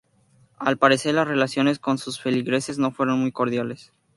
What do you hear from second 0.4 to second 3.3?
Al parecer, las relaciones con sus feligreses no fueron